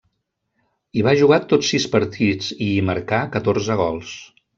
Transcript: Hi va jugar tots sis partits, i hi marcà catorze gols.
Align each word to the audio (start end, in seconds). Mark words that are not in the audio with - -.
Hi 0.99 1.03
va 1.07 1.11
jugar 1.19 1.37
tots 1.51 1.69
sis 1.73 1.85
partits, 1.97 2.47
i 2.69 2.71
hi 2.77 2.81
marcà 2.89 3.21
catorze 3.37 3.77
gols. 3.83 4.17